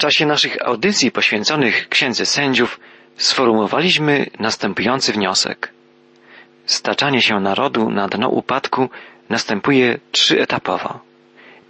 czasie 0.00 0.26
naszych 0.26 0.62
audycji 0.62 1.10
poświęconych 1.10 1.88
Księdze 1.88 2.26
Sędziów 2.26 2.80
sformułowaliśmy 3.16 4.26
następujący 4.38 5.12
wniosek. 5.12 5.72
Staczanie 6.66 7.22
się 7.22 7.40
narodu 7.40 7.90
na 7.90 8.08
dno 8.08 8.28
upadku 8.28 8.90
następuje 9.28 9.98
trzyetapowo. 10.12 11.00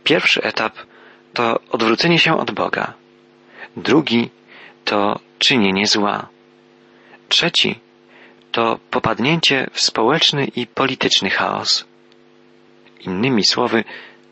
Pierwszy 0.04 0.42
etap 0.42 0.74
to 1.34 1.60
odwrócenie 1.70 2.18
się 2.18 2.38
od 2.38 2.50
Boga. 2.50 2.92
Drugi 3.76 4.30
to 4.84 5.20
czynienie 5.38 5.86
zła. 5.86 6.28
Trzeci 7.28 7.80
to 8.52 8.78
popadnięcie 8.90 9.66
w 9.72 9.80
społeczny 9.80 10.44
i 10.44 10.66
polityczny 10.66 11.30
chaos. 11.30 11.84
Innymi 13.00 13.44
słowy, 13.44 13.84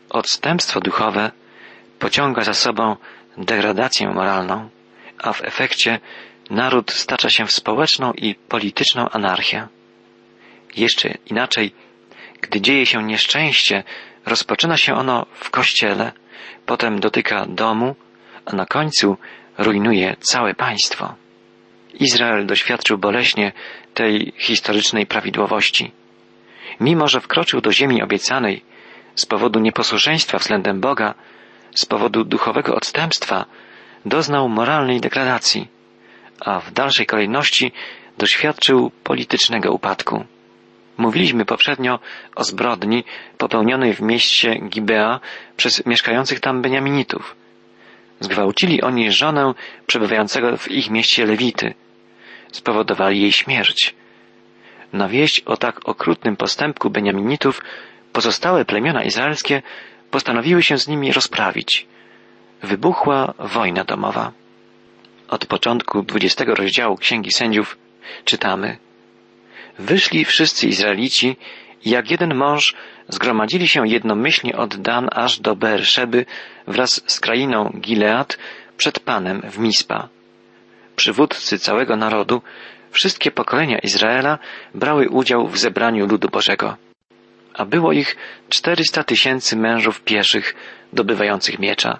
odstępstwo 0.09 0.79
duchowe 0.79 1.31
pociąga 1.99 2.41
za 2.41 2.53
sobą 2.53 2.95
degradację 3.39 4.09
moralną, 4.09 4.69
a 5.17 5.33
w 5.33 5.43
efekcie 5.43 5.99
naród 6.49 6.91
stacza 6.91 7.29
się 7.29 7.45
w 7.45 7.51
społeczną 7.51 8.13
i 8.13 8.35
polityczną 8.35 9.09
anarchię. 9.09 9.67
Jeszcze 10.75 11.13
inaczej, 11.25 11.71
gdy 12.41 12.61
dzieje 12.61 12.85
się 12.85 13.03
nieszczęście, 13.03 13.83
rozpoczyna 14.25 14.77
się 14.77 14.93
ono 14.93 15.25
w 15.33 15.49
kościele, 15.49 16.11
potem 16.65 16.99
dotyka 16.99 17.45
domu, 17.45 17.95
a 18.45 18.55
na 18.55 18.65
końcu 18.65 19.17
rujnuje 19.57 20.15
całe 20.19 20.53
państwo. 20.53 21.15
Izrael 21.93 22.45
doświadczył 22.45 22.97
boleśnie 22.97 23.51
tej 23.93 24.33
historycznej 24.37 25.05
prawidłowości. 25.05 25.91
Mimo, 26.79 27.07
że 27.07 27.21
wkroczył 27.21 27.61
do 27.61 27.71
ziemi 27.71 28.03
obiecanej 28.03 28.61
z 29.15 29.25
powodu 29.25 29.59
nieposłuszeństwa 29.59 30.37
względem 30.37 30.79
Boga, 30.79 31.13
z 31.75 31.85
powodu 31.85 32.23
duchowego 32.23 32.75
odstępstwa, 32.75 33.45
doznał 34.05 34.49
moralnej 34.49 35.01
degradacji, 35.01 35.67
a 36.39 36.59
w 36.59 36.71
dalszej 36.71 37.05
kolejności 37.05 37.71
doświadczył 38.17 38.91
politycznego 39.03 39.71
upadku. 39.71 40.25
Mówiliśmy 40.97 41.45
poprzednio 41.45 41.99
o 42.35 42.43
zbrodni 42.43 43.03
popełnionej 43.37 43.93
w 43.93 44.01
mieście 44.01 44.55
Gibea 44.69 45.19
przez 45.57 45.85
mieszkających 45.85 46.39
tam 46.39 46.61
Beniaminitów. 46.61 47.35
Zgwałcili 48.19 48.81
oni 48.81 49.11
żonę 49.11 49.53
przebywającego 49.87 50.57
w 50.57 50.71
ich 50.71 50.89
mieście 50.89 51.25
Lewity. 51.25 51.73
Spowodowali 52.51 53.21
jej 53.21 53.31
śmierć. 53.31 53.95
Na 54.93 55.07
wieść 55.07 55.39
o 55.39 55.57
tak 55.57 55.89
okrutnym 55.89 56.35
postępku 56.35 56.89
Beniaminitów 56.89 57.61
pozostałe 58.13 58.65
plemiona 58.65 59.03
izraelskie 59.03 59.61
postanowiły 60.11 60.63
się 60.63 60.77
z 60.77 60.87
nimi 60.87 61.11
rozprawić. 61.11 61.87
Wybuchła 62.63 63.33
wojna 63.39 63.83
domowa. 63.83 64.31
Od 65.29 65.45
początku 65.45 66.03
dwudziestego 66.03 66.55
rozdziału 66.55 66.97
Księgi 66.97 67.31
Sędziów 67.31 67.77
czytamy 68.25 68.77
Wyszli 69.79 70.25
wszyscy 70.25 70.67
Izraelici 70.67 71.37
i 71.85 71.89
jak 71.89 72.11
jeden 72.11 72.35
mąż 72.35 72.75
zgromadzili 73.07 73.67
się 73.67 73.87
jednomyślnie 73.87 74.57
od 74.57 74.75
Dan 74.75 75.09
aż 75.11 75.39
do 75.39 75.55
Beerszeby 75.55 76.25
wraz 76.67 77.01
z 77.05 77.19
krainą 77.19 77.71
Gilead 77.79 78.37
przed 78.77 78.99
Panem 78.99 79.41
w 79.51 79.59
Mispa. 79.59 80.09
Przywódcy 80.95 81.59
całego 81.59 81.95
narodu, 81.95 82.41
wszystkie 82.91 83.31
pokolenia 83.31 83.79
Izraela 83.79 84.39
brały 84.75 85.09
udział 85.09 85.47
w 85.47 85.57
zebraniu 85.57 86.07
ludu 86.07 86.29
Bożego. 86.29 86.88
A 87.59 87.65
było 87.65 87.91
ich 87.91 88.15
czterysta 88.49 89.03
tysięcy 89.03 89.55
mężów 89.55 90.01
pieszych 90.01 90.55
dobywających 90.93 91.59
miecza. 91.59 91.99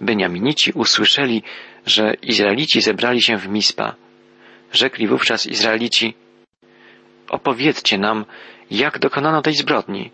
Beniaminici 0.00 0.72
usłyszeli, 0.72 1.42
że 1.86 2.14
Izraelici 2.22 2.80
zebrali 2.80 3.22
się 3.22 3.36
w 3.36 3.48
Mispa. 3.48 3.94
Rzekli 4.72 5.08
wówczas 5.08 5.46
Izraelici, 5.46 6.14
opowiedzcie 7.28 7.98
nam, 7.98 8.24
jak 8.70 8.98
dokonano 8.98 9.42
tej 9.42 9.54
zbrodni. 9.54 10.10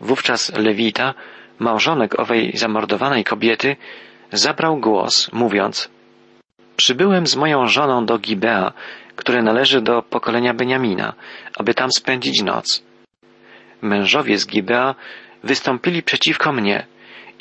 Wówczas 0.00 0.52
Lewita, 0.56 1.14
małżonek 1.58 2.20
owej 2.20 2.52
zamordowanej 2.54 3.24
kobiety, 3.24 3.76
zabrał 4.32 4.76
głos, 4.76 5.32
mówiąc 5.32 5.88
Przybyłem 6.76 7.26
z 7.26 7.36
moją 7.36 7.66
żoną 7.66 8.06
do 8.06 8.18
Gibea, 8.18 8.72
które 9.16 9.42
należy 9.42 9.80
do 9.80 10.02
pokolenia 10.02 10.54
Beniamina, 10.54 11.12
aby 11.56 11.74
tam 11.74 11.92
spędzić 11.92 12.42
noc. 12.42 12.91
Mężowie 13.82 14.38
z 14.38 14.46
Gibea 14.46 14.94
wystąpili 15.44 16.02
przeciwko 16.02 16.52
mnie 16.52 16.86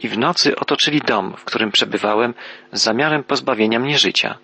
i 0.04 0.08
w 0.08 0.18
nocy 0.18 0.56
otoczyli 0.56 1.02
dom, 1.02 1.34
w 1.38 1.44
którym 1.44 1.72
przebywałem, 1.72 2.34
z 2.72 2.84
zamiarem 2.84 3.24
pozbawienia 3.24 3.80
mnie 3.80 3.98
życia. 3.98 4.38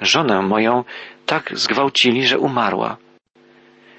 Żonę 0.00 0.42
moją 0.42 0.84
tak 1.26 1.58
zgwałcili, 1.58 2.26
że 2.26 2.38
umarła. 2.38 2.96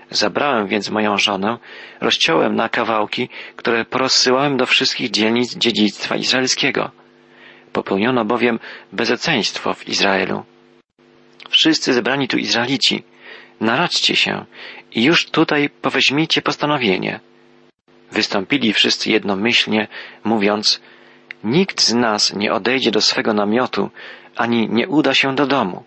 Zabrałem 0.10 0.68
więc 0.68 0.90
moją 0.90 1.18
żonę, 1.18 1.58
rozciąłem 2.02 2.56
na 2.56 2.70
kawałki, 2.70 3.30
które 3.56 3.86
porozsyłałem 3.86 4.58
do 4.58 4.66
wszystkich 4.66 5.12
dzielnic 5.12 5.56
dziedzictwa 5.58 6.16
izraelskiego. 6.16 6.92
Popełniono 7.74 8.26
bowiem 8.26 8.60
bezeceństwo 8.92 9.74
w 9.74 9.88
Izraelu. 9.88 10.44
Wszyscy 11.50 11.94
zebrani 11.94 12.28
tu 12.28 12.38
Izraelici, 12.38 13.04
naradźcie 13.62 14.16
się 14.16 14.46
i 14.92 15.04
już 15.04 15.26
tutaj 15.26 15.70
poweźmijcie 15.70 16.42
postanowienie. 16.42 17.20
Wystąpili 18.12 18.74
wszyscy 18.74 19.12
jednomyślnie, 19.12 19.88
mówiąc, 20.24 20.82
nikt 21.44 21.82
z 21.82 21.94
nas 21.94 22.34
nie 22.34 22.54
odejdzie 22.54 22.92
do 22.92 23.02
swego 23.02 23.34
namiotu, 23.34 23.90
ani 24.36 24.70
nie 24.70 24.88
uda 24.88 25.14
się 25.14 25.36
do 25.36 25.48
domu. 25.48 25.84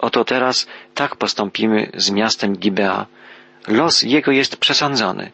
Oto 0.00 0.24
teraz 0.24 0.66
tak 0.94 1.16
postąpimy 1.16 1.90
z 1.94 2.10
miastem 2.10 2.56
Gibea. 2.56 3.06
Los 3.68 4.02
jego 4.02 4.32
jest 4.32 4.56
przesądzony. 4.56 5.32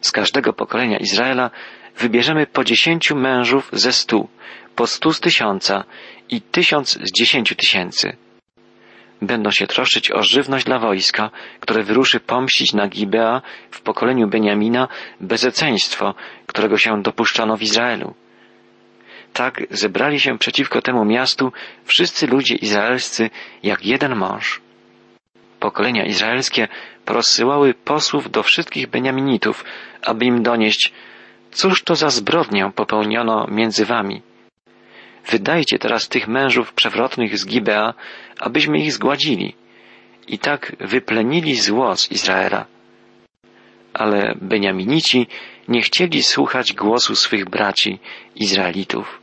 Z 0.00 0.12
każdego 0.12 0.52
pokolenia 0.52 0.98
Izraela 0.98 1.50
wybierzemy 1.98 2.46
po 2.46 2.64
dziesięciu 2.64 3.16
mężów 3.16 3.68
ze 3.72 3.92
stu, 3.92 4.28
po 4.76 4.86
stu 4.86 5.12
z 5.12 5.20
tysiąca 5.20 5.84
i 6.28 6.40
tysiąc 6.40 6.98
z 7.02 7.12
dziesięciu 7.12 7.54
tysięcy. 7.54 8.16
Będą 9.22 9.50
się 9.50 9.66
troszczyć 9.66 10.10
o 10.10 10.22
żywność 10.22 10.66
dla 10.66 10.78
wojska, 10.78 11.30
które 11.60 11.82
wyruszy 11.82 12.20
pomścić 12.20 12.72
na 12.72 12.88
Gibea 12.88 13.42
w 13.70 13.80
pokoleniu 13.80 14.28
Beniamina 14.28 14.88
bezeceństwo, 15.20 16.14
którego 16.46 16.76
się 16.78 17.02
dopuszczano 17.02 17.56
w 17.56 17.62
Izraelu. 17.62 18.14
Tak 19.32 19.62
zebrali 19.70 20.20
się 20.20 20.38
przeciwko 20.38 20.82
temu 20.82 21.04
miastu 21.04 21.52
wszyscy 21.84 22.26
ludzie 22.26 22.54
izraelscy 22.54 23.30
jak 23.62 23.86
jeden 23.86 24.16
mąż. 24.16 24.60
Pokolenia 25.60 26.04
izraelskie 26.04 26.68
porozsyłały 27.04 27.74
posłów 27.74 28.30
do 28.30 28.42
wszystkich 28.42 28.86
Beniaminitów, 28.86 29.64
aby 30.02 30.24
im 30.24 30.42
donieść, 30.42 30.92
cóż 31.50 31.82
to 31.82 31.94
za 31.94 32.10
zbrodnię 32.10 32.72
popełniono 32.74 33.46
między 33.50 33.84
wami. 33.84 34.22
Wydajcie 35.30 35.78
teraz 35.78 36.08
tych 36.08 36.28
mężów 36.28 36.72
przewrotnych 36.72 37.38
z 37.38 37.46
Gibea, 37.46 37.94
abyśmy 38.40 38.78
ich 38.78 38.92
zgładzili. 38.92 39.54
I 40.28 40.38
tak 40.38 40.76
wyplenili 40.80 41.54
zło 41.54 41.96
z 41.96 42.10
Izraela. 42.10 42.66
Ale 43.94 44.34
Beniaminici 44.40 45.26
nie 45.68 45.82
chcieli 45.82 46.22
słuchać 46.22 46.72
głosu 46.72 47.16
swych 47.16 47.44
braci, 47.44 47.98
Izraelitów. 48.36 49.20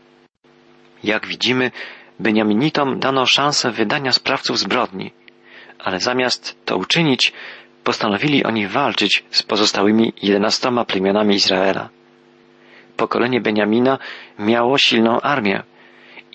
Jak 1.03 1.28
widzimy, 1.28 1.72
Beniaminitom 2.19 3.00
dano 3.00 3.25
szansę 3.25 3.72
wydania 3.72 4.12
sprawców 4.12 4.59
zbrodni, 4.59 5.12
ale 5.79 6.00
zamiast 6.00 6.66
to 6.66 6.78
uczynić, 6.78 7.34
postanowili 7.84 8.44
oni 8.44 8.68
walczyć 8.68 9.24
z 9.31 9.44
pozostałymi 9.44 10.13
jedenastoma 10.22 10.85
plemionami 10.85 11.35
Izraela. 11.35 11.89
Pokolenie 12.97 13.41
Beniamina 13.41 14.00
miało 14.39 14.78
silną 14.78 15.22
armię 15.22 15.63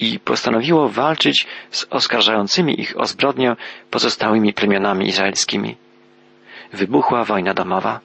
i 0.02 0.20
postanowiło 0.20 0.88
walczyć 0.88 1.46
z 1.70 1.86
oskarżającymi 1.90 2.80
ich 2.80 3.00
o 3.00 3.06
zbrodnię 3.06 3.56
pozostałymi 3.90 4.52
plemionami 4.52 5.08
izraelskimi. 5.08 5.76
Wybuchła 6.72 7.24
wojna 7.24 7.54
domowa. 7.54 8.00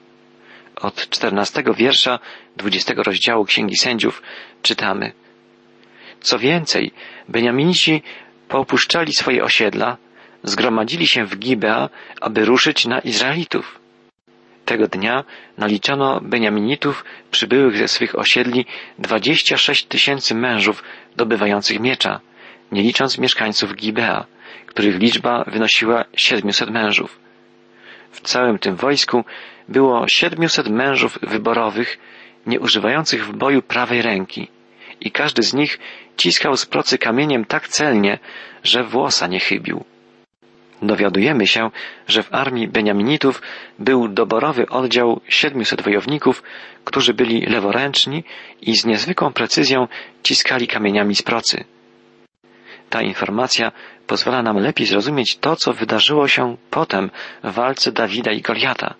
Od 0.76 0.94
czternastego 0.94 1.74
wiersza 1.74 2.18
dwudziestego 2.56 3.02
rozdziału 3.02 3.44
Księgi 3.44 3.76
Sędziów 3.76 4.22
czytamy– 4.62 5.12
co 6.20 6.38
więcej, 6.38 6.92
Beniaminici 7.28 8.02
poopuszczali 8.48 9.12
swoje 9.12 9.44
osiedla, 9.44 9.96
zgromadzili 10.42 11.06
się 11.06 11.24
w 11.24 11.38
Gibea, 11.38 11.88
aby 12.20 12.44
ruszyć 12.44 12.86
na 12.86 12.98
Izraelitów. 12.98 13.77
Tego 14.68 14.86
dnia 14.86 15.24
naliczono 15.58 16.20
Beniaminitów 16.20 17.04
przybyłych 17.30 17.76
ze 17.76 17.88
swych 17.88 18.18
osiedli 18.18 18.66
dwadzieścia 18.98 19.56
sześć 19.56 19.84
tysięcy 19.84 20.34
mężów 20.34 20.82
dobywających 21.16 21.80
miecza, 21.80 22.20
nie 22.72 22.82
licząc 22.82 23.18
mieszkańców 23.18 23.74
Gibea, 23.74 24.26
których 24.66 24.98
liczba 24.98 25.44
wynosiła 25.44 26.04
siedmiuset 26.16 26.70
mężów. 26.70 27.18
W 28.12 28.20
całym 28.20 28.58
tym 28.58 28.76
wojsku 28.76 29.24
było 29.68 30.08
siedmiuset 30.08 30.68
mężów 30.68 31.18
wyborowych, 31.22 31.98
nie 32.46 32.60
używających 32.60 33.26
w 33.26 33.36
boju 33.36 33.62
prawej 33.62 34.02
ręki 34.02 34.48
i 35.00 35.10
każdy 35.10 35.42
z 35.42 35.54
nich 35.54 35.78
ciskał 36.16 36.56
z 36.56 36.66
procy 36.66 36.98
kamieniem 36.98 37.44
tak 37.44 37.68
celnie, 37.68 38.18
że 38.64 38.84
włosa 38.84 39.26
nie 39.26 39.40
chybił. 39.40 39.84
Dowiadujemy 40.82 41.46
się, 41.46 41.70
że 42.06 42.22
w 42.22 42.34
armii 42.34 42.68
Beniaminitów 42.68 43.42
był 43.78 44.08
doborowy 44.08 44.68
oddział 44.68 45.20
700 45.28 45.82
wojowników, 45.82 46.42
którzy 46.84 47.14
byli 47.14 47.46
leworęczni 47.46 48.24
i 48.62 48.76
z 48.76 48.84
niezwykłą 48.84 49.32
precyzją 49.32 49.88
ciskali 50.22 50.66
kamieniami 50.66 51.14
z 51.14 51.22
procy. 51.22 51.64
Ta 52.90 53.02
informacja 53.02 53.72
pozwala 54.06 54.42
nam 54.42 54.56
lepiej 54.56 54.86
zrozumieć 54.86 55.36
to, 55.36 55.56
co 55.56 55.72
wydarzyło 55.72 56.28
się 56.28 56.56
potem 56.70 57.10
w 57.44 57.52
walce 57.52 57.92
Dawida 57.92 58.32
i 58.32 58.40
Goliata. 58.40 58.94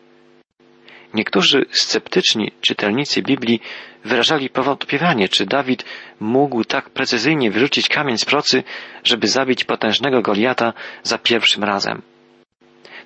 Niektórzy 1.15 1.67
sceptyczni 1.71 2.53
czytelnicy 2.61 3.23
Biblii 3.23 3.61
wyrażali 4.05 4.51
powątpiewanie, 4.51 5.29
czy 5.29 5.47
Dawid 5.47 5.85
mógł 6.21 6.65
tak 6.65 6.91
precyzyjnie 6.91 7.51
wyrzucić 7.51 7.89
kamień 7.89 8.19
z 8.19 8.25
procy, 8.25 8.63
żeby 9.05 9.29
zabić 9.29 9.65
potężnego 9.65 10.23
Goliata 10.23 10.73
za 11.03 11.19
pierwszym 11.19 11.65
razem. 11.65 12.03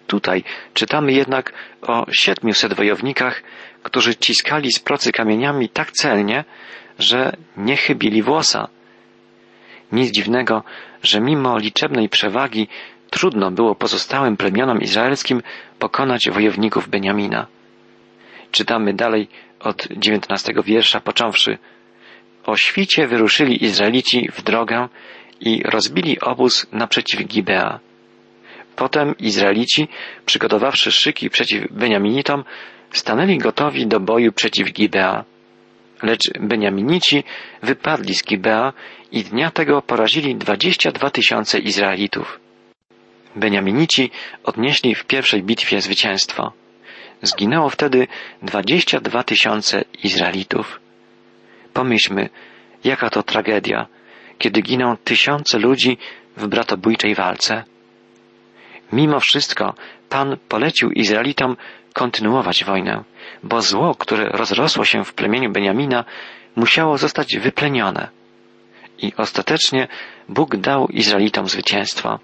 Tutaj 0.06 0.44
czytamy 0.74 1.12
jednak 1.12 1.52
o 1.82 2.06
siedmiuset 2.12 2.74
wojownikach, 2.74 3.42
którzy 3.82 4.16
ciskali 4.16 4.72
z 4.72 4.78
procy 4.78 5.12
kamieniami 5.12 5.68
tak 5.68 5.92
celnie, 5.92 6.44
że 6.98 7.32
nie 7.56 7.76
chybili 7.76 8.22
włosa. 8.22 8.68
Nic 9.92 10.10
dziwnego, 10.10 10.62
że 11.02 11.20
mimo 11.20 11.58
liczebnej 11.58 12.08
przewagi 12.08 12.68
trudno 13.10 13.50
było 13.50 13.74
pozostałym 13.74 14.36
plemionom 14.36 14.80
izraelskim 14.80 15.42
pokonać 15.78 16.30
wojowników 16.30 16.88
Beniamina. 16.88 17.46
Czytamy 18.52 18.94
dalej 18.94 19.28
od 19.60 19.88
dziewiętnastego 19.96 20.62
wiersza 20.62 21.00
począwszy. 21.00 21.58
O 22.44 22.56
świcie 22.56 23.06
wyruszyli 23.06 23.64
Izraelici 23.64 24.28
w 24.32 24.42
drogę 24.42 24.88
i 25.40 25.62
rozbili 25.64 26.20
obóz 26.20 26.66
naprzeciw 26.72 27.26
Gibea. 27.26 27.80
Potem 28.76 29.14
Izraelici, 29.18 29.88
przygotowawszy 30.26 30.92
szyki 30.92 31.30
przeciw 31.30 31.72
Beniaminitom, 31.72 32.44
stanęli 32.90 33.38
gotowi 33.38 33.86
do 33.86 34.00
boju 34.00 34.32
przeciw 34.32 34.72
Gibea. 34.72 35.24
Lecz 36.02 36.38
Beniaminici 36.40 37.24
wypadli 37.62 38.14
z 38.14 38.24
Gibea 38.24 38.72
i 39.12 39.24
dnia 39.24 39.50
tego 39.50 39.82
porazili 39.82 40.36
dwadzieścia 40.36 40.92
dwa 40.92 41.10
tysiące 41.10 41.58
Izraelitów. 41.58 42.40
Beniaminici 43.36 44.10
odnieśli 44.44 44.94
w 44.94 45.04
pierwszej 45.04 45.42
bitwie 45.42 45.80
zwycięstwo. 45.80 46.52
Zginęło 47.22 47.68
wtedy 47.70 48.06
dwadzieścia 48.42 49.00
dwa 49.00 49.22
tysiące 49.22 49.84
Izraelitów. 50.04 50.80
Pomyślmy, 51.72 52.28
jaka 52.84 53.10
to 53.10 53.22
tragedia, 53.22 53.86
kiedy 54.38 54.62
giną 54.62 54.96
tysiące 54.96 55.58
ludzi 55.58 55.98
w 56.36 56.46
bratobójczej 56.46 57.14
walce. 57.14 57.64
Mimo 58.92 59.20
wszystko 59.20 59.74
Pan 60.08 60.36
polecił 60.48 60.90
Izraelitom 60.90 61.56
kontynuować 61.94 62.64
wojnę, 62.64 63.04
bo 63.42 63.62
zło, 63.62 63.94
które 63.94 64.28
rozrosło 64.28 64.84
się 64.84 65.04
w 65.04 65.14
plemieniu 65.14 65.50
Beniamina, 65.50 66.04
musiało 66.56 66.98
zostać 66.98 67.36
wyplenione. 67.38 68.08
I 68.98 69.12
ostatecznie 69.16 69.88
Bóg 70.28 70.56
dał 70.56 70.86
Izraelitom 70.86 71.48
zwycięstwo. 71.48 72.18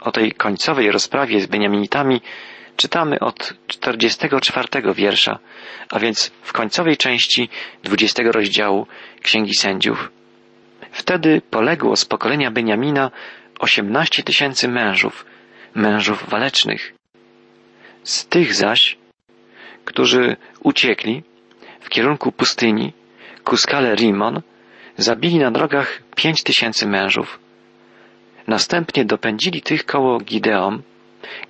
O 0.00 0.12
tej 0.12 0.32
końcowej 0.32 0.90
rozprawie 0.90 1.40
z 1.40 1.46
Beniaminitami 1.46 2.20
czytamy 2.80 3.18
od 3.18 3.54
44 3.66 4.68
wiersza, 4.94 5.38
a 5.90 5.98
więc 5.98 6.30
w 6.42 6.52
końcowej 6.52 6.96
części 6.96 7.48
20 7.82 8.22
rozdziału 8.22 8.86
Księgi 9.22 9.54
Sędziów. 9.54 10.12
Wtedy 10.92 11.42
poległo 11.50 11.96
z 11.96 12.04
pokolenia 12.04 12.50
Beniamina 12.50 13.10
18 13.58 14.22
tysięcy 14.22 14.68
mężów, 14.68 15.26
mężów 15.74 16.28
walecznych. 16.28 16.94
Z 18.04 18.26
tych 18.26 18.54
zaś, 18.54 18.98
którzy 19.84 20.36
uciekli 20.60 21.22
w 21.80 21.88
kierunku 21.88 22.32
pustyni 22.32 22.92
ku 23.44 23.56
skale 23.56 23.94
Rimon, 23.94 24.42
zabili 24.96 25.38
na 25.38 25.50
drogach 25.50 26.02
pięć 26.16 26.42
tysięcy 26.42 26.86
mężów. 26.86 27.40
Następnie 28.46 29.04
dopędzili 29.04 29.62
tych 29.62 29.86
koło 29.86 30.18
Gideon, 30.20 30.82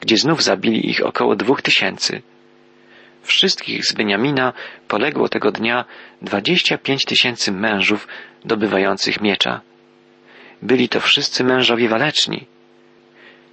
gdzie 0.00 0.16
znów 0.16 0.42
zabili 0.42 0.90
ich 0.90 1.06
około 1.06 1.36
dwóch 1.36 1.62
tysięcy. 1.62 2.22
Wszystkich 3.22 3.84
z 3.84 3.92
Beniamina 3.92 4.52
poległo 4.88 5.28
tego 5.28 5.52
dnia 5.52 5.84
dwadzieścia 6.22 6.78
pięć 6.78 7.04
tysięcy 7.04 7.52
mężów 7.52 8.08
dobywających 8.44 9.20
miecza. 9.20 9.60
Byli 10.62 10.88
to 10.88 11.00
wszyscy 11.00 11.44
mężowie 11.44 11.88
waleczni. 11.88 12.46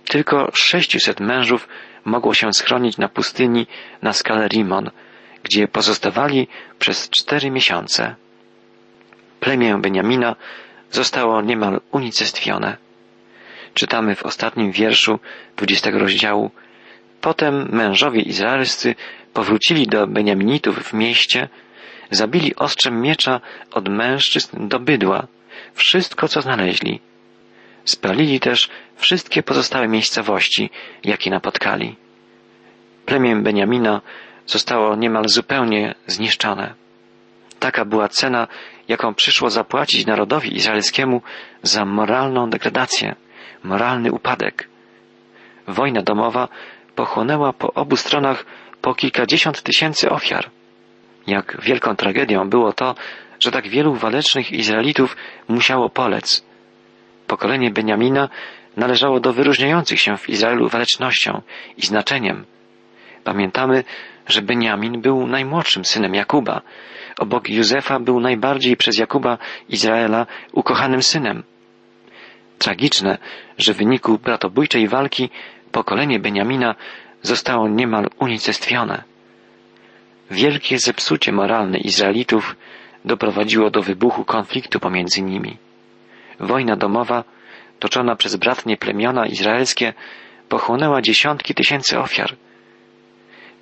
Tylko 0.05 0.51
sześciuset 0.53 1.19
mężów 1.19 1.67
mogło 2.05 2.33
się 2.33 2.53
schronić 2.53 2.97
na 2.97 3.09
pustyni 3.09 3.67
na 4.01 4.13
skalę 4.13 4.47
Rimon, 4.47 4.91
gdzie 5.43 5.67
pozostawali 5.67 6.47
przez 6.79 7.09
cztery 7.09 7.51
miesiące. 7.51 8.15
Plemię 9.39 9.77
Beniamina 9.81 10.35
zostało 10.91 11.41
niemal 11.41 11.81
unicestwione. 11.91 12.77
Czytamy 13.77 14.15
w 14.15 14.23
ostatnim 14.23 14.71
wierszu 14.71 15.19
dwudziestego 15.57 15.99
rozdziału. 15.99 16.51
Potem 17.21 17.69
mężowie 17.71 18.21
izraelscy 18.21 18.95
powrócili 19.33 19.87
do 19.87 20.07
Beniaminitów 20.07 20.79
w 20.79 20.93
mieście, 20.93 21.49
zabili 22.11 22.55
ostrzem 22.55 23.01
miecza 23.01 23.41
od 23.71 23.89
mężczyzn 23.89 24.67
do 24.67 24.79
bydła, 24.79 25.27
wszystko 25.73 26.27
co 26.27 26.41
znaleźli. 26.41 26.99
Spalili 27.85 28.39
też 28.39 28.69
wszystkie 28.95 29.43
pozostałe 29.43 29.87
miejscowości, 29.87 30.69
jakie 31.03 31.29
napotkali. 31.29 31.95
Plemię 33.05 33.35
Beniamina 33.35 34.01
zostało 34.45 34.95
niemal 34.95 35.23
zupełnie 35.27 35.95
zniszczone. 36.07 36.73
Taka 37.59 37.85
była 37.85 38.07
cena, 38.09 38.47
jaką 38.87 39.13
przyszło 39.13 39.49
zapłacić 39.49 40.05
narodowi 40.05 40.55
izraelskiemu 40.55 41.21
za 41.63 41.85
moralną 41.85 42.49
degradację, 42.49 43.15
moralny 43.63 44.11
upadek. 44.11 44.69
Wojna 45.67 46.01
domowa 46.01 46.47
pochłonęła 46.95 47.53
po 47.53 47.73
obu 47.73 47.95
stronach 47.95 48.45
po 48.81 48.95
kilkadziesiąt 48.95 49.61
tysięcy 49.61 50.09
ofiar. 50.09 50.49
Jak 51.27 51.57
wielką 51.61 51.95
tragedią 51.95 52.49
było 52.49 52.73
to, 52.73 52.95
że 53.39 53.51
tak 53.51 53.67
wielu 53.67 53.93
walecznych 53.93 54.51
Izraelitów 54.51 55.17
musiało 55.47 55.89
polec. 55.89 56.45
Pokolenie 57.27 57.71
Beniamina 57.71 58.29
należało 58.77 59.19
do 59.19 59.33
wyróżniających 59.33 59.99
się 59.99 60.17
w 60.17 60.29
Izraelu 60.29 60.69
walecznością 60.69 61.41
i 61.77 61.81
znaczeniem. 61.81 62.45
Pamiętamy, 63.23 63.83
że 64.27 64.41
Beniamin 64.41 65.01
był 65.01 65.27
najmłodszym 65.27 65.85
synem 65.85 66.13
Jakuba. 66.13 66.61
Obok 67.19 67.49
Józefa 67.49 67.99
był 67.99 68.19
najbardziej 68.19 68.77
przez 68.77 68.97
Jakuba 68.97 69.37
Izraela 69.69 70.25
ukochanym 70.51 71.03
synem. 71.03 71.43
Tragiczne, 72.57 73.17
że 73.57 73.73
w 73.73 73.77
wyniku 73.77 74.19
bratobójczej 74.19 74.87
walki 74.87 75.29
pokolenie 75.71 76.19
Beniamina 76.19 76.75
zostało 77.21 77.67
niemal 77.67 78.09
unicestwione. 78.19 79.03
Wielkie 80.31 80.79
zepsucie 80.79 81.31
moralne 81.31 81.77
Izraelitów 81.77 82.55
doprowadziło 83.05 83.69
do 83.69 83.81
wybuchu 83.81 84.25
konfliktu 84.25 84.79
pomiędzy 84.79 85.21
nimi. 85.21 85.57
Wojna 86.39 86.75
domowa, 86.75 87.23
toczona 87.79 88.15
przez 88.15 88.35
bratnie 88.35 88.77
plemiona 88.77 89.25
izraelskie, 89.25 89.93
pochłonęła 90.49 91.01
dziesiątki 91.01 91.53
tysięcy 91.53 91.99
ofiar. 91.99 92.35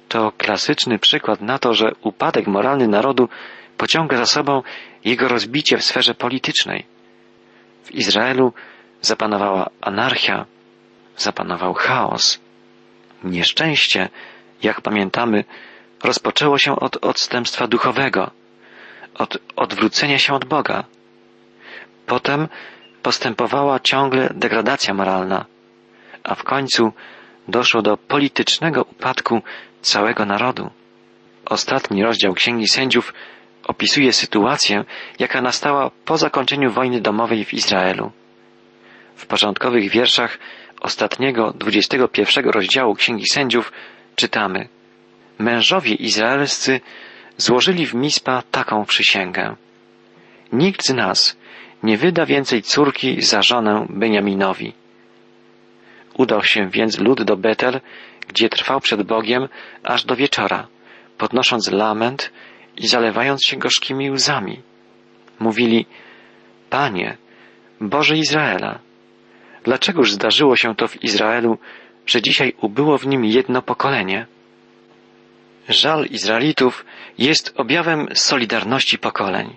To 0.10 0.32
klasyczny 0.38 1.00
przykład 1.00 1.42
na 1.42 1.60
to, 1.60 1.74
że 1.74 1.92
upadek 2.02 2.48
moralny 2.48 2.88
narodu 2.88 3.30
pociąga 3.78 4.18
za 4.18 4.26
sobą 4.26 4.62
jego 5.06 5.28
rozbicie 5.28 5.78
w 5.78 5.84
sferze 5.84 6.14
politycznej. 6.14 6.86
W 7.84 7.92
Izraelu 7.92 8.54
zapanowała 9.06 9.70
anarchia, 9.82 10.46
zapanował 11.18 11.74
chaos. 11.74 12.40
Nieszczęście, 13.24 14.10
jak 14.64 14.82
pamiętamy, 14.82 15.44
rozpoczęło 16.04 16.58
się 16.58 16.76
od 16.76 16.98
odstępstwa 17.06 17.68
duchowego, 17.68 18.32
od 19.14 19.38
odwrócenia 19.56 20.20
się 20.20 20.34
od 20.34 20.46
Boga. 20.46 20.84
Potem 22.06 22.48
postępowała 23.04 23.80
ciągle 23.80 24.30
degradacja 24.36 24.94
moralna, 24.94 25.46
a 26.24 26.36
w 26.36 26.44
końcu 26.44 26.94
doszło 27.48 27.82
do 27.82 27.98
politycznego 27.98 28.82
upadku 28.84 29.42
całego 29.82 30.26
narodu. 30.26 30.70
Ostatni 31.46 32.04
rozdział 32.04 32.34
Księgi 32.34 32.68
Sędziów 32.68 33.14
opisuje 33.68 34.14
sytuację, 34.14 34.86
jaka 35.20 35.42
nastała 35.42 35.92
po 36.06 36.18
zakończeniu 36.18 36.72
wojny 36.72 37.02
domowej 37.02 37.46
w 37.46 37.54
Izraelu. 37.54 38.12
W 39.16 39.26
początkowych 39.26 39.92
wierszach 39.92 40.40
ostatniego, 40.82 41.54
dwudziestego 41.54 42.08
pierwszego 42.08 42.52
rozdziału 42.52 42.96
Księgi 42.96 43.26
Sędziów 43.28 43.72
czytamy 44.16 44.68
Mężowie 45.40 45.94
izraelscy 45.94 46.82
złożyli 47.38 47.86
w 47.86 47.94
Mispa 47.94 48.44
taką 48.52 48.86
przysięgę. 48.86 49.56
nikt 50.54 50.88
z 50.88 50.94
nas 50.94 51.38
nie 51.84 51.98
wyda 51.98 52.26
więcej 52.26 52.62
córki 52.62 53.22
za 53.22 53.42
żonę 53.42 53.86
Beniaminowi. 53.90 54.74
Udał 56.18 56.44
się 56.44 56.70
więc 56.70 57.00
lud 57.00 57.24
do 57.24 57.38
Betel, 57.38 57.82
gdzie 58.28 58.50
trwał 58.50 58.80
przed 58.80 59.04
Bogiem 59.04 59.48
aż 59.84 60.06
do 60.06 60.16
wieczora, 60.16 60.68
podnosząc 61.18 61.72
lament 61.72 62.32
i 62.78 62.88
zalewając 62.88 63.46
się 63.46 63.58
gorzkimi 63.58 64.12
łzami. 64.12 64.62
Mówili, 65.40 65.86
Panie, 66.70 67.18
Boże 67.82 68.18
Izraela, 68.18 68.80
dlaczegoż 69.66 70.12
zdarzyło 70.12 70.56
się 70.56 70.76
to 70.76 70.88
w 70.88 71.04
Izraelu, 71.04 71.58
że 72.06 72.22
dzisiaj 72.22 72.54
ubyło 72.62 72.98
w 72.98 73.08
nim 73.08 73.26
jedno 73.26 73.62
pokolenie? 73.62 74.26
Żal 75.70 76.06
Izraelitów 76.06 76.86
jest 77.18 77.54
objawem 77.58 78.08
solidarności 78.14 78.98
pokoleń. 78.98 79.56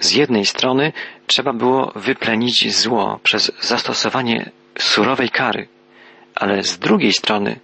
Z 0.00 0.12
jednej 0.12 0.46
strony 0.46 0.92
trzeba 1.26 1.52
było 1.52 1.92
wyplenić 1.96 2.74
zło 2.74 3.20
przez 3.22 3.52
zastosowanie 3.60 4.50
surowej 4.78 5.28
kary, 5.28 5.68
ale 6.34 6.62
z 6.62 6.78
drugiej 6.78 7.12
strony 7.12 7.60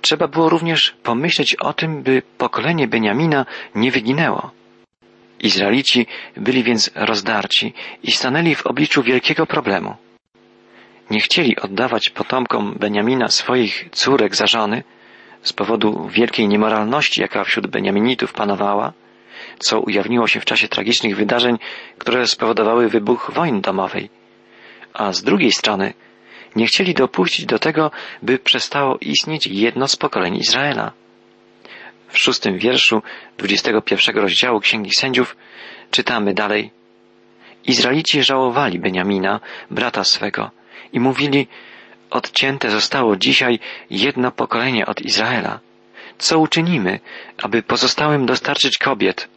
trzeba 0.00 0.28
było 0.28 0.48
również 0.48 0.96
pomyśleć 1.02 1.54
o 1.54 1.72
tym, 1.72 2.02
by 2.02 2.22
pokolenie 2.38 2.88
Beniamina 2.88 3.46
nie 3.74 3.90
wyginęło. 3.90 4.50
Izraelici 5.40 6.06
byli 6.36 6.62
więc 6.62 6.90
rozdarci 6.94 7.72
i 8.02 8.10
stanęli 8.10 8.54
w 8.54 8.66
obliczu 8.66 9.02
wielkiego 9.02 9.46
problemu. 9.46 9.96
Nie 11.10 11.20
chcieli 11.20 11.56
oddawać 11.56 12.10
potomkom 12.10 12.74
Beniamina 12.78 13.28
swoich 13.28 13.88
córek 13.92 14.36
za 14.36 14.46
żony 14.46 14.82
z 15.42 15.52
powodu 15.52 16.08
wielkiej 16.08 16.48
niemoralności, 16.48 17.20
jaka 17.20 17.44
wśród 17.44 17.66
Beniaminitów 17.66 18.32
panowała, 18.32 18.92
co 19.58 19.80
ujawniło 19.80 20.26
się 20.26 20.40
w 20.40 20.44
czasie 20.44 20.68
tragicznych 20.68 21.16
wydarzeń, 21.16 21.58
które 21.98 22.26
spowodowały 22.26 22.88
wybuch 22.88 23.30
wojny 23.34 23.60
domowej. 23.60 24.10
A 24.92 25.12
z 25.12 25.22
drugiej 25.22 25.52
strony 25.52 25.94
nie 26.56 26.66
chcieli 26.66 26.94
dopuścić 26.94 27.46
do 27.46 27.58
tego, 27.58 27.90
by 28.22 28.38
przestało 28.38 28.98
istnieć 29.00 29.46
jedno 29.46 29.88
z 29.88 29.96
pokoleń 29.96 30.36
Izraela. 30.36 30.92
W 32.08 32.18
szóstym 32.18 32.58
wierszu 32.58 33.02
dwudziestego 33.38 33.82
pierwszego 33.82 34.20
rozdziału 34.20 34.60
Księgi 34.60 34.90
Sędziów 34.98 35.36
czytamy 35.90 36.34
dalej. 36.34 36.70
Izraelici 37.64 38.22
żałowali 38.22 38.78
Beniamina, 38.78 39.40
brata 39.70 40.04
swego, 40.04 40.50
i 40.92 41.00
mówili, 41.00 41.46
odcięte 42.10 42.70
zostało 42.70 43.16
dzisiaj 43.16 43.58
jedno 43.90 44.30
pokolenie 44.30 44.86
od 44.86 45.00
Izraela. 45.00 45.60
Co 46.18 46.38
uczynimy, 46.38 47.00
aby 47.42 47.62
pozostałym 47.62 48.26
dostarczyć 48.26 48.78
kobiet, 48.78 49.28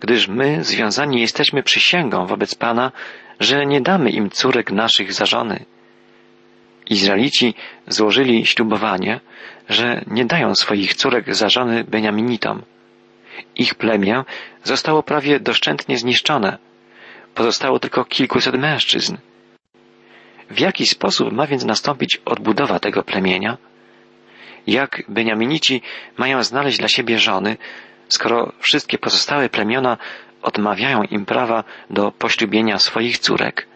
gdyż 0.00 0.28
my 0.28 0.64
związani 0.64 1.20
jesteśmy 1.20 1.62
przysięgą 1.62 2.26
wobec 2.26 2.54
Pana, 2.54 2.92
że 3.40 3.66
nie 3.66 3.80
damy 3.80 4.10
im 4.10 4.30
córek 4.30 4.72
naszych 4.72 5.12
za 5.12 5.26
żony. 5.26 5.64
Izraelici 6.90 7.54
złożyli 7.88 8.46
ślubowanie, 8.46 9.20
że 9.68 10.04
nie 10.06 10.24
dają 10.24 10.54
swoich 10.54 10.94
córek 10.94 11.34
za 11.34 11.48
żony 11.48 11.84
Beniaminitom. 11.84 12.62
Ich 13.56 13.74
plemię 13.74 14.24
zostało 14.64 15.02
prawie 15.02 15.40
doszczętnie 15.40 15.98
zniszczone. 15.98 16.58
Pozostało 17.34 17.78
tylko 17.78 18.04
kilkuset 18.04 18.54
mężczyzn. 18.54 19.16
W 20.50 20.60
jaki 20.60 20.86
sposób 20.86 21.32
ma 21.32 21.46
więc 21.46 21.64
nastąpić 21.64 22.16
odbudowa 22.24 22.78
tego 22.78 23.02
plemienia? 23.02 23.58
Jak 24.66 25.02
Beniaminici 25.08 25.82
mają 26.16 26.42
znaleźć 26.42 26.78
dla 26.78 26.88
siebie 26.88 27.18
żony, 27.18 27.56
skoro 28.08 28.52
wszystkie 28.58 28.98
pozostałe 28.98 29.48
plemiona 29.48 29.98
odmawiają 30.42 31.02
im 31.02 31.26
prawa 31.26 31.64
do 31.90 32.12
poślubienia 32.12 32.78
swoich 32.78 33.18
córek? 33.18 33.66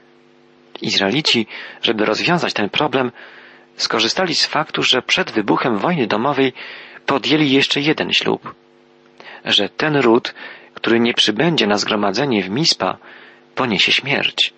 Izraelici, 0.83 1.47
żeby 1.83 2.05
rozwiązać 2.05 2.53
ten 2.53 2.71
problem, 2.71 3.13
skorzystali 3.77 4.35
z 4.35 4.47
faktu, 4.47 4.83
że 4.83 5.03
przed 5.03 5.31
wybuchem 5.31 5.79
wojny 5.79 6.07
domowej 6.07 6.53
podjęli 7.07 7.51
jeszcze 7.51 7.81
jeden 7.81 8.13
ślub, 8.13 8.55
że 9.45 9.69
ten 9.69 9.97
ród, 9.97 10.35
który 10.75 11.01
nie 11.01 11.15
przybędzie 11.15 11.67
na 11.67 11.79
zgromadzenie 11.79 12.43
w 12.43 12.51
Mispa, 12.51 12.99
poniesie 13.55 13.93
śmierć. 13.93 14.55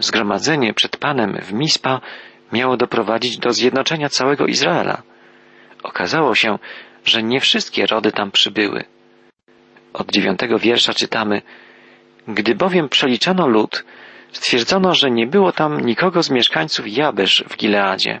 Zgromadzenie 0.00 0.74
przed 0.74 0.96
Panem 0.96 1.38
w 1.42 1.52
Mispa 1.52 2.00
miało 2.52 2.76
doprowadzić 2.76 3.38
do 3.38 3.52
zjednoczenia 3.52 4.08
całego 4.08 4.46
Izraela. 4.46 5.02
Okazało 5.82 6.34
się, 6.34 6.58
że 7.04 7.22
nie 7.22 7.40
wszystkie 7.40 7.86
rody 7.86 8.12
tam 8.12 8.30
przybyły. 8.30 8.84
Od 9.92 10.10
dziewiątego 10.10 10.58
wiersza 10.58 10.94
czytamy 10.94 11.42
Gdy 12.28 12.54
bowiem 12.54 12.88
przeliczano 12.88 13.46
lud, 13.46 13.84
stwierdzono, 14.32 14.94
że 14.94 15.10
nie 15.10 15.26
było 15.26 15.52
tam 15.52 15.80
nikogo 15.80 16.22
z 16.22 16.30
mieszkańców 16.30 16.88
Jabesz 16.88 17.44
w 17.48 17.56
Gileadzie. 17.56 18.20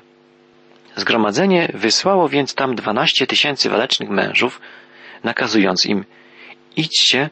Zgromadzenie 0.96 1.72
wysłało 1.74 2.28
więc 2.28 2.54
tam 2.54 2.74
dwanaście 2.74 3.26
tysięcy 3.26 3.70
walecznych 3.70 4.10
mężów, 4.10 4.60
nakazując 5.24 5.86
im 5.86 6.04
idźcie 6.76 7.30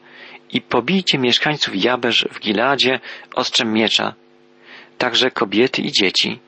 i 0.52 0.60
pobijcie 0.60 1.18
mieszkańców 1.18 1.84
Jabesz 1.84 2.28
w 2.32 2.40
Gileadzie 2.40 3.00
ostrzem 3.34 3.72
miecza, 3.72 4.14
także 4.98 5.30
kobiety 5.30 5.82
i 5.82 5.92
dzieci. 5.92 6.40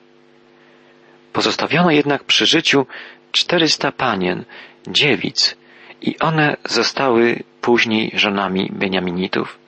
Pozostawiono 1.33 1.91
jednak 1.91 2.25
przy 2.25 2.47
życiu 2.47 2.87
czterysta 3.33 3.93
panien, 3.93 4.45
dziewic, 4.89 5.57
i 6.03 6.19
one 6.19 6.57
zostały 6.65 7.43
później 7.61 8.11
żonami 8.15 8.71
Beniaminitów. 8.73 9.59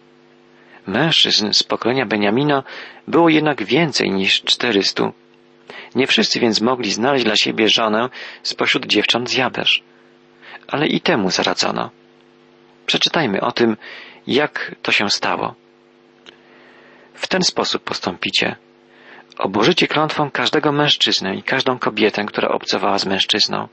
Mężczyzn 0.87 1.53
z 1.53 1.62
pokolenia 1.62 2.07
Beniamina 2.07 2.62
było 3.09 3.29
jednak 3.29 3.65
więcej 3.65 4.11
niż 4.11 4.43
czterystu. 4.43 5.12
Nie 5.95 6.07
wszyscy 6.07 6.41
więc 6.41 6.61
mogli 6.61 6.93
znaleźć 6.93 7.25
dla 7.25 7.37
siebie 7.37 7.69
żonę 7.69 8.09
spośród 8.43 8.87
dziewcząt 8.87 9.31
z 9.31 9.35
Jabesz. 9.35 9.83
Ale 10.69 10.87
i 10.87 11.01
temu 11.01 11.31
zaradzono. 11.31 11.91
Przeczytajmy 12.87 13.41
o 13.41 13.53
tym, 13.53 13.77
jak 14.27 14.75
to 14.83 14.93
się 14.93 15.11
stało. 15.11 15.55
W 17.15 17.27
ten 17.27 17.43
sposób 17.43 17.83
postąpicie. 17.83 18.57
Obłożycie 19.39 19.89
klątwą 19.89 20.31
każdego 20.31 20.73
mężczyznę 20.73 21.37
i 21.37 21.43
każdą 21.43 21.79
kobietę, 21.79 22.25
która 22.25 22.49
obcowała 22.49 22.99
z 22.99 23.07
mężczyzną. 23.07 23.69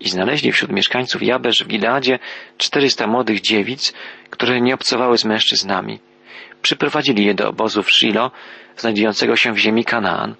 I 0.00 0.08
znaleźli 0.08 0.52
wśród 0.52 0.72
mieszkańców 0.72 1.22
Jabesz 1.22 1.64
w 1.64 1.66
Gileadzie 1.66 2.18
czterysta 2.58 3.06
młodych 3.06 3.40
dziewic, 3.40 3.92
które 4.30 4.60
nie 4.60 4.74
obcowały 4.74 5.18
z 5.18 5.24
mężczyznami 5.24 6.00
przyprowadzili 6.62 7.24
je 7.24 7.34
do 7.34 7.48
obozu 7.48 7.82
w 7.82 7.92
Shilo, 7.92 8.30
znajdującego 8.76 9.36
się 9.36 9.52
w 9.52 9.58
ziemi 9.58 9.84
Kanaan. 9.84 10.34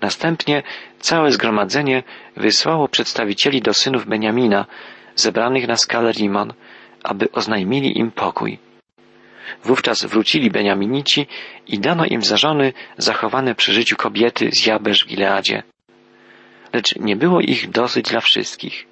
Następnie 0.00 0.62
całe 0.98 1.32
zgromadzenie 1.32 2.02
wysłało 2.36 2.88
przedstawicieli 2.88 3.62
do 3.62 3.74
synów 3.74 4.06
Beniamina, 4.06 4.66
zebranych 5.16 5.68
na 5.68 5.76
skalę 5.76 6.12
Rimon, 6.12 6.52
aby 7.02 7.32
oznajmili 7.32 7.98
im 7.98 8.10
pokój. 8.10 8.58
Wówczas 9.64 10.04
wrócili 10.04 10.50
Beniaminici 10.50 11.26
i 11.66 11.78
dano 11.78 12.04
im 12.04 12.22
za 12.22 12.36
żony 12.36 12.72
zachowane 12.98 13.54
przy 13.54 13.72
życiu 13.72 13.96
kobiety 13.96 14.50
z 14.52 14.66
Jabesz 14.66 15.04
w 15.04 15.08
Gileadzie. 15.08 15.62
Lecz 16.72 16.96
nie 16.96 17.16
było 17.16 17.40
ich 17.40 17.70
dosyć 17.70 18.08
dla 18.10 18.20
wszystkich. 18.20 18.86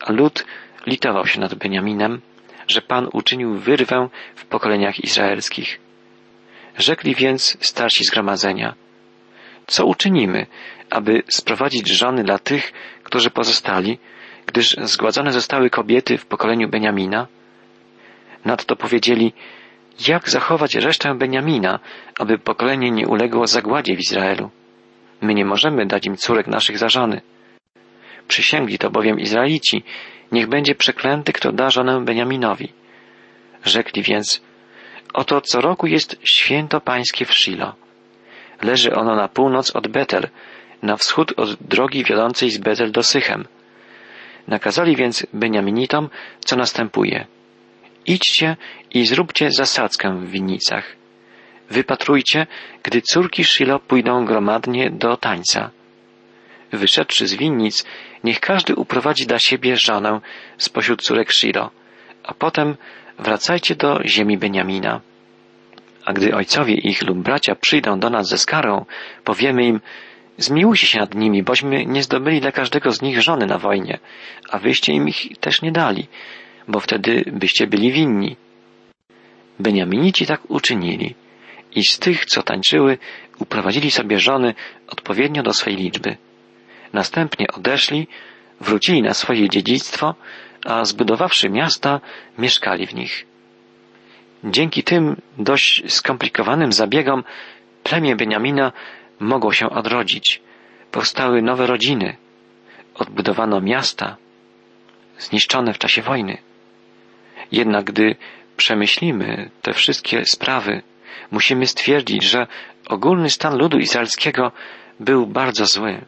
A 0.00 0.12
lud 0.12 0.44
litował 0.86 1.26
się 1.26 1.40
nad 1.40 1.54
Beniaminem, 1.54 2.20
że 2.68 2.82
Pan 2.82 3.08
uczynił 3.12 3.54
wyrwę 3.54 4.08
w 4.34 4.44
pokoleniach 4.44 5.04
izraelskich. 5.04 5.80
Rzekli 6.78 7.14
więc 7.14 7.56
starsi 7.60 8.04
zgromadzenia, 8.04 8.74
co 9.66 9.86
uczynimy, 9.86 10.46
aby 10.90 11.22
sprowadzić 11.28 11.88
żony 11.88 12.24
dla 12.24 12.38
tych, 12.38 12.72
którzy 13.02 13.30
pozostali, 13.30 13.98
gdyż 14.46 14.76
zgładzone 14.82 15.32
zostały 15.32 15.70
kobiety 15.70 16.18
w 16.18 16.26
pokoleniu 16.26 16.68
Beniamina? 16.68 17.26
Nadto 18.44 18.76
powiedzieli, 18.76 19.32
jak 20.08 20.30
zachować 20.30 20.74
resztę 20.74 21.14
Beniamina, 21.14 21.80
aby 22.18 22.38
pokolenie 22.38 22.90
nie 22.90 23.06
uległo 23.06 23.46
zagładzie 23.46 23.96
w 23.96 24.00
Izraelu? 24.00 24.50
My 25.20 25.34
nie 25.34 25.44
możemy 25.44 25.86
dać 25.86 26.06
im 26.06 26.16
córek 26.16 26.46
naszych 26.46 26.78
za 26.78 26.88
żony. 26.88 27.20
Przysięgli 28.28 28.78
to 28.78 28.90
bowiem 28.90 29.20
Izraelici, 29.20 29.82
niech 30.32 30.48
będzie 30.48 30.74
przeklęty, 30.74 31.32
kto 31.32 31.52
da 31.52 31.70
żonę 31.70 32.04
Beniaminowi. 32.04 32.72
Rzekli 33.64 34.02
więc, 34.02 34.42
oto 35.14 35.40
co 35.40 35.60
roku 35.60 35.86
jest 35.86 36.16
święto 36.24 36.80
pańskie 36.80 37.24
w 37.24 37.34
Shilo. 37.34 37.74
Leży 38.62 38.94
ono 38.94 39.16
na 39.16 39.28
północ 39.28 39.76
od 39.76 39.88
Betel, 39.88 40.28
na 40.82 40.96
wschód 40.96 41.32
od 41.36 41.54
drogi 41.54 42.04
wiodącej 42.04 42.50
z 42.50 42.58
Betel 42.58 42.92
do 42.92 43.02
Sychem. 43.02 43.44
Nakazali 44.48 44.96
więc 44.96 45.26
Beniaminitom, 45.32 46.08
co 46.40 46.56
następuje. 46.56 47.26
Idźcie 48.10 48.56
i 48.90 49.06
zróbcie 49.06 49.50
zasadzkę 49.50 50.18
w 50.18 50.30
winnicach. 50.30 50.96
Wypatrujcie, 51.70 52.46
gdy 52.82 53.02
córki 53.02 53.44
Shilo 53.44 53.78
pójdą 53.78 54.24
gromadnie 54.24 54.90
do 54.90 55.16
tańca. 55.16 55.70
Wyszedłszy 56.72 57.26
z 57.26 57.34
winnic, 57.34 57.84
niech 58.24 58.40
każdy 58.40 58.74
uprowadzi 58.74 59.26
dla 59.26 59.38
siebie 59.38 59.76
żonę 59.76 60.20
spośród 60.58 61.02
córek 61.02 61.32
Shilo, 61.32 61.70
a 62.22 62.34
potem 62.34 62.76
wracajcie 63.18 63.74
do 63.74 64.00
ziemi 64.04 64.38
Beniamina. 64.38 65.00
A 66.04 66.12
gdy 66.12 66.34
ojcowie 66.34 66.74
ich 66.74 67.02
lub 67.02 67.18
bracia 67.18 67.54
przyjdą 67.54 68.00
do 68.00 68.10
nas 68.10 68.28
ze 68.28 68.38
skarą, 68.38 68.84
powiemy 69.24 69.64
im, 69.64 69.80
zmiłujcie 70.38 70.86
się 70.86 70.98
nad 70.98 71.14
nimi, 71.14 71.42
bośmy 71.42 71.86
nie 71.86 72.02
zdobyli 72.02 72.40
dla 72.40 72.52
każdego 72.52 72.92
z 72.92 73.02
nich 73.02 73.22
żony 73.22 73.46
na 73.46 73.58
wojnie, 73.58 73.98
a 74.48 74.58
wyście 74.58 74.92
im 74.92 75.08
ich 75.08 75.38
też 75.40 75.62
nie 75.62 75.72
dali, 75.72 76.08
bo 76.70 76.80
wtedy 76.80 77.24
byście 77.32 77.66
byli 77.66 77.92
winni. 77.92 78.36
Beniaminici 79.58 80.26
tak 80.26 80.50
uczynili 80.50 81.14
i 81.74 81.84
z 81.84 81.98
tych, 81.98 82.26
co 82.26 82.42
tańczyły, 82.42 82.98
uprowadzili 83.38 83.90
sobie 83.90 84.20
żony 84.20 84.54
odpowiednio 84.88 85.42
do 85.42 85.52
swej 85.52 85.76
liczby. 85.76 86.16
Następnie 86.92 87.46
odeszli, 87.48 88.08
wrócili 88.60 89.02
na 89.02 89.14
swoje 89.14 89.48
dziedzictwo, 89.48 90.14
a 90.64 90.84
zbudowawszy 90.84 91.50
miasta, 91.50 92.00
mieszkali 92.38 92.86
w 92.86 92.94
nich. 92.94 93.26
Dzięki 94.44 94.82
tym 94.82 95.16
dość 95.38 95.92
skomplikowanym 95.92 96.72
zabiegom 96.72 97.24
plemię 97.82 98.16
Beniamina 98.16 98.72
mogło 99.20 99.52
się 99.52 99.70
odrodzić. 99.70 100.42
Powstały 100.90 101.42
nowe 101.42 101.66
rodziny. 101.66 102.16
Odbudowano 102.94 103.60
miasta 103.60 104.16
zniszczone 105.18 105.74
w 105.74 105.78
czasie 105.78 106.02
wojny. 106.02 106.38
Jednak 107.52 107.84
gdy 107.84 108.16
przemyślimy 108.56 109.50
te 109.62 109.72
wszystkie 109.72 110.24
sprawy, 110.24 110.82
musimy 111.30 111.66
stwierdzić, 111.66 112.24
że 112.24 112.46
ogólny 112.88 113.30
stan 113.30 113.58
ludu 113.58 113.78
izraelskiego 113.78 114.52
był 115.00 115.26
bardzo 115.26 115.66
zły. 115.66 116.00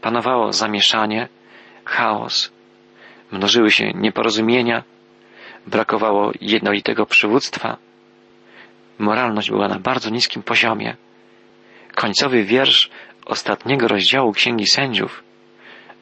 Panowało 0.00 0.52
zamieszanie, 0.52 1.28
chaos, 1.84 2.52
mnożyły 3.32 3.70
się 3.70 3.92
nieporozumienia, 3.94 4.82
brakowało 5.66 6.32
jednolitego 6.40 7.06
przywództwa, 7.06 7.76
moralność 8.98 9.50
była 9.50 9.68
na 9.68 9.78
bardzo 9.78 10.10
niskim 10.10 10.42
poziomie. 10.42 10.96
Końcowy 11.94 12.44
wiersz 12.44 12.90
ostatniego 13.26 13.88
rozdziału 13.88 14.32
Księgi 14.32 14.66
Sędziów, 14.66 15.22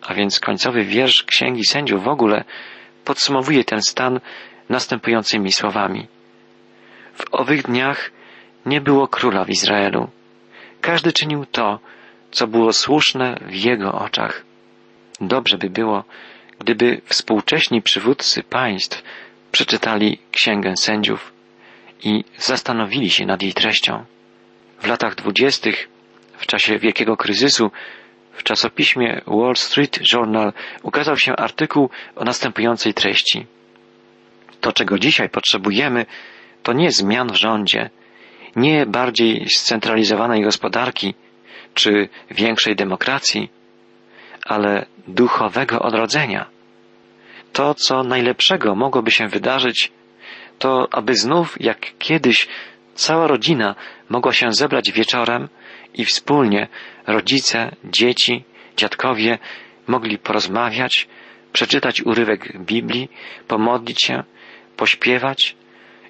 a 0.03 0.15
więc 0.15 0.41
końcowy 0.41 0.85
wiersz 0.85 1.23
Księgi 1.25 1.65
Sędziów 1.65 2.05
w 2.05 2.09
ogóle 2.09 2.45
podsumowuje 3.05 3.65
ten 3.65 3.83
stan 3.83 4.21
następującymi 4.69 5.53
słowami. 5.53 6.07
W 7.15 7.25
owych 7.31 7.63
dniach 7.63 8.11
nie 8.67 8.81
było 8.81 9.09
króla 9.09 9.45
w 9.45 9.51
Izraelu. 9.51 10.11
Każdy 10.81 11.13
czynił 11.13 11.47
to, 11.47 11.81
co 12.31 12.47
było 12.47 12.73
słuszne 12.73 13.37
w 13.47 13.55
jego 13.55 13.93
oczach. 13.93 14.45
Dobrze 15.21 15.59
by 15.59 15.71
było, 15.71 16.05
gdyby 16.59 17.01
współcześni 17.05 17.83
przywódcy 17.83 18.43
państw 18.43 19.03
przeczytali 19.53 20.19
Księgę 20.31 20.77
Sędziów 20.77 21.33
i 22.03 22.25
zastanowili 22.39 23.11
się 23.11 23.27
nad 23.27 23.43
jej 23.43 23.53
treścią. 23.53 24.05
W 24.81 24.87
latach 24.87 25.15
dwudziestych, 25.15 25.89
w 26.39 26.47
czasie 26.47 26.79
wielkiego 26.79 27.17
kryzysu, 27.17 27.71
w 28.33 28.43
czasopiśmie 28.43 29.21
Wall 29.27 29.57
Street 29.57 30.13
Journal 30.13 30.53
ukazał 30.83 31.17
się 31.17 31.37
artykuł 31.37 31.91
o 32.17 32.25
następującej 32.25 32.95
treści. 32.95 33.47
To, 34.65 34.73
czego 34.73 34.99
dzisiaj 34.99 35.29
potrzebujemy, 35.29 36.07
to 36.63 36.73
nie 36.73 36.91
zmian 36.91 37.29
w 37.29 37.37
rządzie, 37.37 37.91
nie 38.57 38.87
bardziej 38.87 39.47
scentralizowanej 39.49 40.43
gospodarki 40.43 41.15
czy 41.75 42.09
większej 42.31 42.77
demokracji, 42.77 43.51
ale 44.47 44.87
duchowego 45.09 45.79
odrodzenia. 45.79 46.47
To, 47.53 47.75
co 47.75 48.03
najlepszego 48.03 48.75
mogłoby 48.75 49.11
się 49.11 49.29
wydarzyć, 49.29 49.93
to 50.59 50.89
aby 50.91 51.15
znów, 51.15 51.57
jak 51.61 51.99
kiedyś, 51.99 52.49
cała 52.95 53.27
rodzina 53.27 53.75
mogła 54.09 54.33
się 54.33 54.53
zebrać 54.53 54.93
wieczorem 54.93 55.49
i 55.95 56.05
wspólnie 56.05 56.69
rodzice, 57.07 57.77
dzieci, 57.85 58.45
dziadkowie 58.77 59.39
mogli 59.87 60.19
porozmawiać, 60.19 61.09
przeczytać 61.53 62.03
urywek 62.03 62.59
Biblii, 62.59 63.09
pomodlić 63.49 64.03
się, 64.03 64.25
pośpiewać 64.77 65.57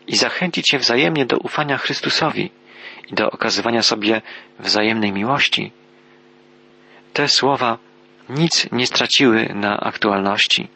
i 0.07 0.16
zachęcić 0.16 0.70
się 0.70 0.79
wzajemnie 0.79 1.27
do 1.27 1.37
ufania 1.37 1.79
Chrystusowi 1.79 2.50
i 3.11 3.14
do 3.14 3.31
okazywania 3.31 3.83
sobie 3.83 4.22
wzajemnej 4.59 5.12
miłości. 5.12 5.72
Te 7.12 7.29
słowa 7.29 7.79
nic 8.29 8.72
nie 8.72 8.87
straciły 8.87 9.48
na 9.55 9.81
aktualności. 9.81 10.68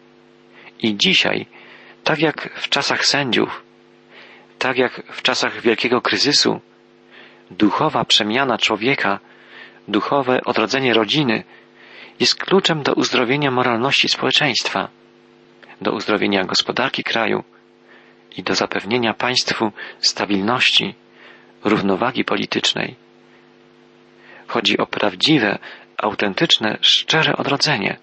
I 0.83 0.96
dzisiaj, 0.96 1.46
tak 2.05 2.18
jak 2.18 2.51
w 2.55 2.68
czasach 2.68 3.07
sędziów, 3.07 3.62
tak 4.59 4.79
jak 4.79 5.03
w 5.12 5.22
czasach 5.22 5.61
wielkiego 5.61 6.01
kryzysu, 6.01 6.61
duchowa 7.51 8.05
przemiana 8.05 8.59
człowieka, 8.59 9.18
duchowe 9.88 10.40
odrodzenie 10.44 10.94
rodziny 10.94 11.44
jest 12.20 12.35
kluczem 12.35 12.83
do 12.83 12.94
uzdrowienia 12.94 13.51
moralności 13.51 14.09
społeczeństwa, 14.09 14.88
do 15.81 15.92
uzdrowienia 15.92 16.44
gospodarki 16.44 17.05
kraju 17.05 17.44
i 18.37 18.43
do 18.43 18.55
zapewnienia 18.55 19.14
państwu 19.14 19.73
stabilności, 20.01 20.95
równowagi 21.64 22.25
politycznej. 22.25 22.97
Chodzi 24.47 24.79
o 24.79 24.87
prawdziwe, 24.87 25.59
autentyczne, 25.97 26.79
szczere 26.81 27.37
odrodzenie, 27.37 27.97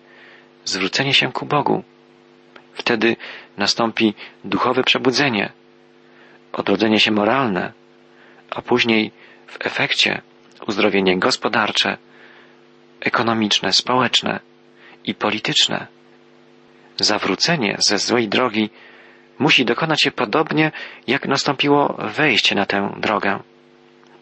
zwrócenie 0.65 1.13
się 1.13 1.31
ku 1.31 1.45
Bogu. 1.45 1.83
Wtedy 2.73 3.15
nastąpi 3.57 4.13
duchowe 4.43 4.83
przebudzenie, 4.83 5.51
odrodzenie 6.53 6.99
się 6.99 7.11
moralne, 7.11 7.73
a 8.49 8.61
później 8.61 9.11
w 9.47 9.65
efekcie 9.65 10.21
uzdrowienie 10.67 11.19
gospodarcze, 11.19 11.97
ekonomiczne, 12.99 13.73
społeczne 13.73 14.39
i 15.03 15.15
polityczne. 15.15 15.87
Zawrócenie 16.99 17.75
ze 17.79 17.97
złej 17.97 18.27
drogi 18.27 18.69
musi 19.39 19.65
dokonać 19.65 20.01
się 20.01 20.11
podobnie, 20.11 20.71
jak 21.07 21.27
nastąpiło 21.27 21.97
wejście 21.99 22.55
na 22.55 22.65
tę 22.65 22.95
drogę. 22.97 23.39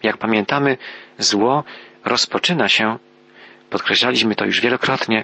Jak 0.04 0.18
pamiętamy, 0.18 0.78
zło 1.18 1.64
rozpoczyna 2.06 2.70
się, 2.70 2.98
podkreślaliśmy 3.70 4.36
to 4.36 4.46
już 4.46 4.62
wielokrotnie, 4.62 5.24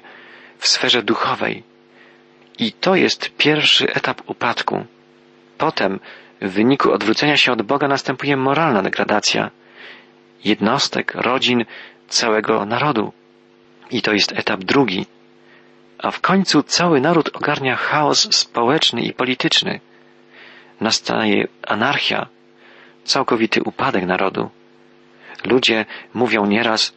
w 0.58 0.68
sferze 0.68 1.04
duchowej. 1.04 1.64
I 2.60 2.72
to 2.72 2.96
jest 2.96 3.30
pierwszy 3.38 3.94
etap 3.94 4.22
upadku. 4.30 4.86
Potem, 5.58 6.00
w 6.42 6.50
wyniku 6.50 6.92
odwrócenia 6.92 7.38
się 7.38 7.52
od 7.52 7.62
Boga, 7.62 7.88
następuje 7.88 8.38
moralna 8.38 8.82
degradacja 8.82 9.52
jednostek, 10.44 11.16
rodzin, 11.16 11.66
całego 12.08 12.66
narodu. 12.66 13.14
I 13.92 14.02
to 14.02 14.14
jest 14.14 14.32
etap 14.32 14.64
drugi. 14.64 15.06
A 16.00 16.12
w 16.12 16.22
końcu 16.22 16.64
cały 16.64 17.02
naród 17.02 17.30
ogarnia 17.36 17.76
chaos 17.76 18.36
społeczny 18.36 19.02
i 19.02 19.14
polityczny. 19.14 19.80
Nastaje 20.82 21.48
anarchia, 21.68 22.28
całkowity 23.04 23.64
upadek 23.64 24.06
narodu. 24.06 24.50
Ludzie 25.46 25.86
mówią 26.14 26.46
nieraz, 26.46 26.94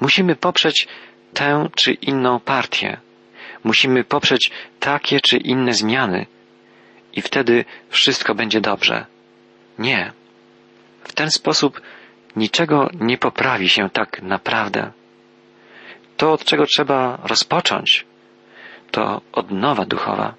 musimy 0.00 0.36
poprzeć 0.36 0.88
tę 1.34 1.68
czy 1.76 1.92
inną 1.92 2.40
partię, 2.40 3.00
musimy 3.64 4.04
poprzeć 4.04 4.50
takie 4.80 5.20
czy 5.20 5.36
inne 5.36 5.72
zmiany 5.72 6.26
i 7.12 7.22
wtedy 7.22 7.64
wszystko 7.88 8.34
będzie 8.34 8.60
dobrze. 8.60 9.06
Nie. 9.78 10.12
W 11.04 11.12
ten 11.12 11.30
sposób 11.30 11.80
niczego 12.36 12.90
nie 13.00 13.18
poprawi 13.18 13.68
się 13.68 13.90
tak 13.90 14.22
naprawdę. 14.22 14.92
To, 16.16 16.32
od 16.32 16.44
czego 16.44 16.66
trzeba 16.66 17.18
rozpocząć, 17.22 18.06
to 18.90 19.20
odnowa 19.32 19.84
duchowa. 19.84 20.34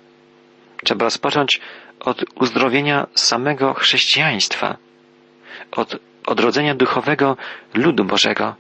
Trzeba 0.84 1.06
rozpocząć 1.06 1.62
od 2.00 2.26
uzdrowienia 2.36 3.08
samego 3.16 3.74
chrześcijaństwa, 3.74 4.78
od 5.72 5.96
odrodzenia 6.28 6.76
duchowego 6.76 7.38
ludu 7.74 8.06
Bożego. 8.06 8.56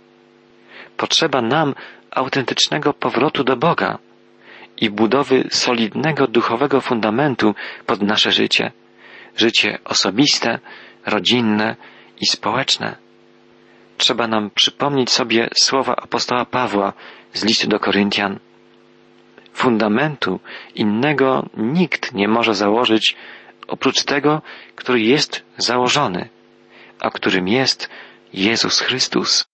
Potrzeba 0.98 1.42
nam 1.42 1.76
autentycznego 2.12 2.94
powrotu 2.94 3.44
do 3.44 3.56
Boga 3.56 3.98
i 4.78 4.90
budowy 4.90 5.48
solidnego 5.50 6.28
duchowego 6.28 6.82
fundamentu 6.82 7.56
pod 7.86 8.02
nasze 8.02 8.32
życie, 8.32 8.72
życie 9.36 9.80
osobiste, 9.86 10.60
rodzinne 11.06 11.76
i 12.22 12.28
społeczne. 12.28 12.96
Trzeba 13.98 14.28
nam 14.28 14.50
przypomnieć 14.56 15.12
sobie 15.12 15.50
słowa 15.54 15.96
apostoła 15.96 16.46
Pawła 16.46 16.94
z 17.34 17.46
listu 17.46 17.68
do 17.68 17.80
Koryntian. 17.80 18.40
Fundamentu 19.60 20.40
innego 20.76 21.50
nikt 21.58 22.14
nie 22.14 22.28
może 22.28 22.56
założyć 22.56 23.16
oprócz 23.68 24.04
tego, 24.04 24.42
który 24.76 25.02
jest 25.02 25.46
założony, 25.58 26.30
a 27.00 27.10
którym 27.10 27.48
jest 27.48 27.90
Jezus 28.34 28.80
Chrystus. 28.80 29.50